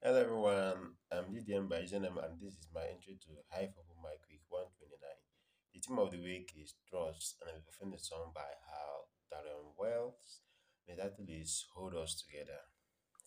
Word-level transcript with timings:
Hello 0.00 0.16
everyone, 0.16 0.96
I'm 1.12 1.28
DDM 1.28 1.68
by 1.68 1.84
and 1.84 2.40
this 2.40 2.56
is 2.56 2.72
my 2.72 2.88
entry 2.88 3.20
to 3.20 3.36
Hive 3.52 3.76
Open 3.76 4.00
Mic 4.00 4.24
Week 4.32 4.40
129. 4.48 4.96
The 4.96 5.80
theme 5.84 6.00
of 6.00 6.08
the 6.08 6.24
week 6.24 6.56
is 6.56 6.72
trust 6.88 7.36
and 7.44 7.52
I'm 7.52 7.60
performing 7.68 8.00
the 8.00 8.08
song 8.08 8.32
by 8.32 8.48
Hal 8.48 9.12
Tauren 9.28 9.76
Wells. 9.76 10.40
The 10.88 10.96
title 10.96 11.28
is 11.28 11.68
Hold 11.76 12.00
Us 12.00 12.16
Together. 12.16 12.64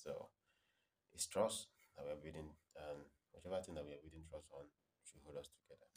So 0.00 0.32
it's 1.12 1.28
trust 1.28 1.68
that 1.92 2.08
we're 2.08 2.16
building 2.16 2.56
and 2.80 3.04
whichever 3.36 3.60
thing 3.60 3.76
that 3.76 3.84
we 3.84 3.92
are 3.92 4.00
building 4.00 4.24
trust 4.24 4.48
on 4.56 4.64
should 5.04 5.20
hold 5.28 5.44
us 5.44 5.52
together. 5.52 5.92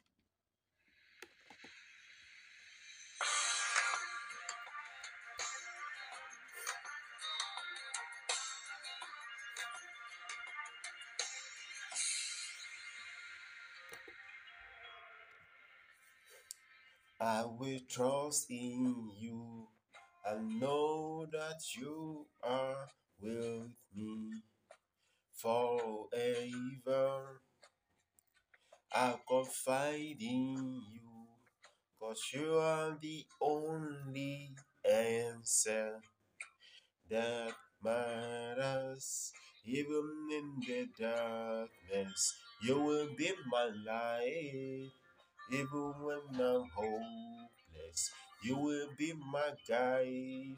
I 17.26 17.44
will 17.44 17.80
trust 17.90 18.52
in 18.52 19.10
you 19.18 19.68
and 20.28 20.60
know 20.60 21.26
that 21.32 21.60
you 21.76 22.28
are 22.44 22.88
with 23.20 23.72
me 23.96 24.44
forever. 25.34 26.12
I 28.94 29.16
confide 29.28 30.22
in 30.22 30.84
you, 30.94 31.26
cause 32.00 32.22
you 32.32 32.60
are 32.60 32.96
the 33.02 33.26
only 33.42 34.52
answer 34.88 36.02
that 37.10 37.54
matters. 37.84 39.32
Even 39.66 40.28
in 40.32 40.62
the 40.68 40.88
darkness, 41.00 42.36
you 42.62 42.80
will 42.80 43.10
be 43.18 43.32
my 43.50 43.72
light. 43.84 44.92
Even 45.52 45.94
when 46.02 46.20
I'm 46.42 46.70
hopeless, 46.76 48.12
you 48.44 48.58
will 48.58 48.90
be 48.98 49.14
my 49.14 49.52
guide. 49.68 50.58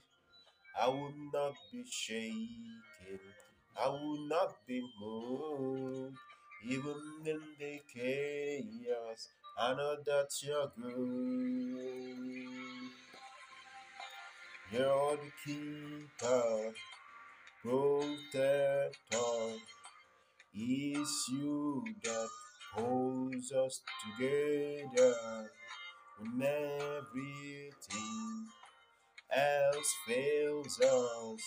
I 0.79 0.87
will 0.89 1.13
not 1.33 1.53
be 1.71 1.83
shaken, 1.89 3.19
I 3.81 3.89
will 3.89 4.27
not 4.27 4.55
be 4.67 4.81
moved. 5.01 6.17
Even 6.65 7.01
in 7.25 7.41
the 7.59 7.79
chaos, 7.93 9.29
I 9.59 9.73
know 9.73 9.97
that 10.05 10.29
you're 10.43 10.71
good. 10.77 12.47
You're 14.71 15.17
the 15.17 15.31
keeper, 15.45 16.73
protector. 17.63 19.57
It's 20.53 21.29
you 21.31 21.85
that 22.03 22.29
holds 23.37 23.51
us 23.51 23.81
together 24.17 25.49
when 26.19 26.41
everything 26.41 27.71
else 29.31 29.95
fails 30.07 30.79
us. 30.81 31.41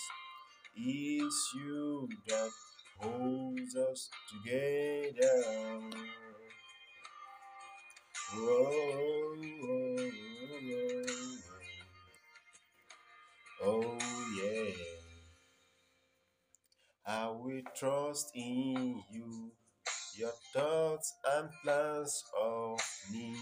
It's 0.75 1.51
you 1.55 2.07
that 2.27 2.49
holds 2.99 3.75
us 3.75 4.09
together. 4.43 5.89
Whoa, 8.35 9.35
whoa, 9.61 10.11
whoa. 10.63 11.03
Oh 13.63 13.97
yeah. 14.41 14.73
I 17.05 17.27
will 17.29 17.61
trust 17.75 18.31
in 18.35 19.03
your 20.21 20.31
thoughts 20.53 21.15
and 21.33 21.49
plans 21.63 22.23
of 22.39 22.79
me, 23.11 23.35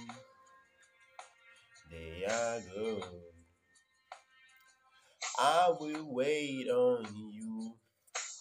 they 1.92 2.24
are 2.24 2.62
good. 2.74 3.04
I 5.38 5.74
will 5.78 6.14
wait 6.14 6.70
on 6.70 7.06
you. 7.14 7.74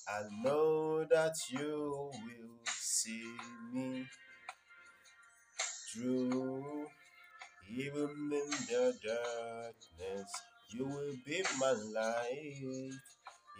I 0.08 0.20
know 0.44 1.04
that 1.10 1.34
you 1.50 2.12
will 2.12 2.60
see 2.64 3.34
me 3.74 4.06
through. 5.92 6.86
Even 7.68 8.30
in 8.32 8.50
the 8.68 8.94
darkness, 9.04 10.30
you 10.72 10.86
will 10.86 11.14
be 11.26 11.42
my 11.58 11.72
light. 11.92 12.92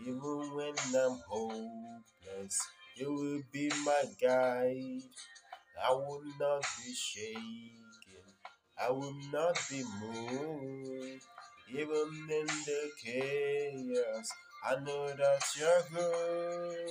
Even 0.07 0.55
when 0.55 0.75
I'm 0.95 1.19
hopeless, 1.29 2.59
you 2.99 3.13
will 3.13 3.43
be 3.53 3.71
my 3.85 4.05
guide. 4.21 5.03
I 5.87 5.93
will 5.93 6.23
not 6.41 6.65
be 6.85 6.93
shaken. 6.95 7.73
I 8.81 8.91
will 8.91 9.15
not 9.33 9.59
be 9.71 9.85
moved. 10.01 11.25
Even 11.71 12.29
in 12.31 12.47
the 12.47 12.91
chaos, 13.05 14.29
I 14.65 14.75
know 14.85 15.09
that 15.09 15.45
you're 15.59 15.83
good. 15.95 16.91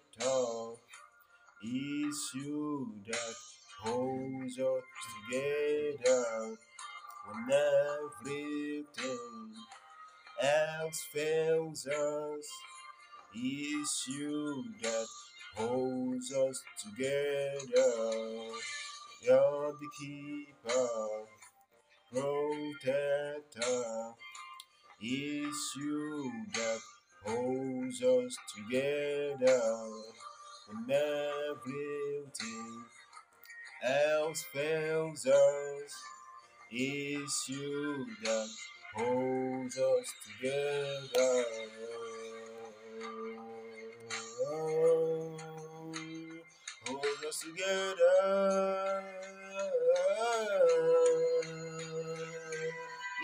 It's 1.62 2.32
you 2.34 2.94
that 3.06 3.34
holds 3.82 4.58
us 4.58 4.82
together 5.30 6.56
when 7.26 7.50
everything 7.52 9.52
else 10.42 11.06
fails 11.12 11.86
us. 11.86 12.48
It's 13.34 14.06
you 14.08 14.64
that 14.82 15.06
holds 15.56 16.32
us 16.32 16.62
together. 16.82 18.50
You're 19.22 19.72
the 19.72 19.90
keeper, 20.00 20.88
protector. 22.12 24.14
It's 25.00 25.74
you 25.76 26.32
that 26.54 26.80
holds 27.26 28.02
us 28.02 28.36
together 28.56 29.60
when 30.68 30.90
everything 30.90 32.84
else 33.84 34.42
fails 34.52 35.26
us. 35.26 35.94
It's 36.72 37.48
you 37.48 38.06
that 38.22 38.48
holds 38.94 39.76
us 39.76 40.14
together. 40.38 41.44
Hold 46.86 47.24
us 47.28 47.40
together. 47.40 49.02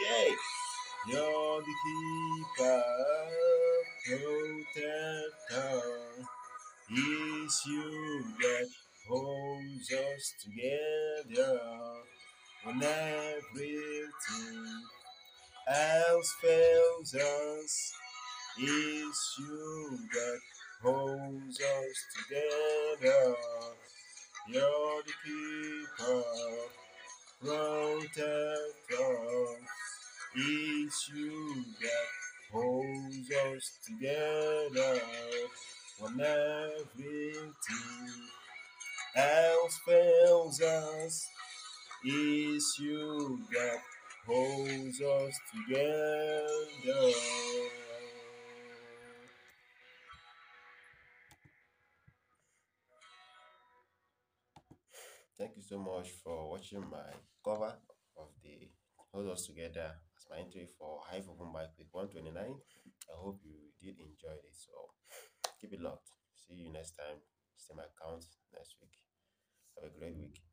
Yay! 0.03 0.31
You're 1.09 1.63
the 1.63 1.75
keeper, 1.85 2.83
protector. 4.07 5.83
It's 6.91 7.67
you 7.69 8.25
that 8.41 8.69
holds 9.09 9.93
us 9.93 10.35
together 10.43 11.61
when 12.67 12.83
everything 12.83 14.11
else 15.69 16.35
fails 16.43 17.15
us. 17.15 17.93
It's 18.59 19.37
you 19.39 19.99
that 20.13 20.41
holds 20.83 21.61
us 21.61 21.99
together. 22.19 23.37
You're 24.49 25.03
the 25.07 25.13
keeper, 25.25 26.25
protector. 27.41 29.17
It's 30.35 31.11
you 31.15 31.65
that 31.81 32.09
holds 32.53 33.31
us 33.31 33.79
together 33.87 35.01
when 36.01 36.21
everything 36.21 37.45
else 39.17 39.81
fails 39.87 40.61
us. 40.61 41.29
It's 42.09 42.79
you 42.79 43.41
that 43.51 43.83
holds 44.29 45.01
us 45.01 45.35
together. 45.51 47.11
Thank 55.37 55.57
you 55.57 55.63
so 55.63 55.79
much 55.79 56.13
for 56.23 56.49
watching 56.49 56.79
my 56.89 57.11
cover 57.45 57.75
of 58.17 58.29
the 58.45 58.71
Hold 59.13 59.33
Us 59.33 59.45
Together 59.47 59.91
as 60.17 60.27
my 60.31 60.39
entry 60.39 60.69
for 60.79 61.01
Hive 61.11 61.27
Open 61.29 61.53
Mic 61.53 61.75
Week 61.77 61.89
129. 61.91 62.39
I 62.39 63.17
hope 63.19 63.41
you 63.43 63.57
did 63.83 63.99
enjoy 63.99 64.39
it. 64.47 64.55
So 64.55 64.71
keep 65.61 65.73
it 65.73 65.81
locked. 65.81 66.07
See 66.37 66.55
you 66.55 66.73
next 66.73 66.93
time. 66.93 67.19
Same 67.57 67.79
account 67.81 68.25
next 68.55 68.77
week. 68.81 68.95
Have 69.83 69.91
a 69.91 69.99
great 69.99 70.17
week. 70.17 70.46